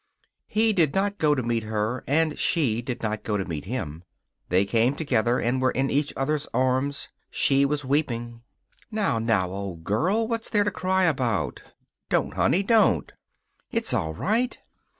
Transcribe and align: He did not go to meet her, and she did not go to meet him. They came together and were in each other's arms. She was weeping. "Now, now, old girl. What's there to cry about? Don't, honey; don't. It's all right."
He 0.47 0.73
did 0.73 0.95
not 0.95 1.19
go 1.19 1.35
to 1.35 1.43
meet 1.43 1.65
her, 1.65 2.03
and 2.07 2.39
she 2.39 2.81
did 2.81 3.03
not 3.03 3.21
go 3.21 3.37
to 3.37 3.45
meet 3.45 3.65
him. 3.65 4.03
They 4.49 4.65
came 4.65 4.95
together 4.95 5.37
and 5.37 5.61
were 5.61 5.69
in 5.69 5.91
each 5.91 6.11
other's 6.17 6.47
arms. 6.55 7.09
She 7.29 7.65
was 7.65 7.85
weeping. 7.85 8.41
"Now, 8.89 9.19
now, 9.19 9.51
old 9.51 9.83
girl. 9.83 10.27
What's 10.27 10.49
there 10.49 10.63
to 10.63 10.71
cry 10.71 11.03
about? 11.03 11.61
Don't, 12.09 12.33
honey; 12.33 12.63
don't. 12.63 13.11
It's 13.71 13.93
all 13.93 14.15
right." 14.15 14.57